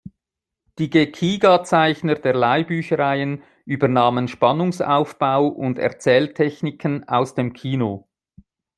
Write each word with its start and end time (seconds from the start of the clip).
Die 0.79 0.89
Gekiga-Zeichner 0.89 2.15
der 2.15 2.33
Leihbüchereien 2.33 3.43
übernahmen 3.65 4.27
Spannungsaufbau 4.27 5.45
und 5.45 5.77
Erzähltechniken 5.77 7.07
aus 7.07 7.35
dem 7.35 7.53
Kino. 7.53 8.07